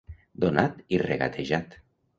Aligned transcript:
Donat 0.45 0.81
i 0.97 1.01
regatejat. 1.05 1.83